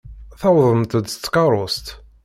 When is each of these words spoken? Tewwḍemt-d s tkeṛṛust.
Tewwḍemt-d 0.39 1.05
s 1.13 1.15
tkeṛṛust. 1.17 1.87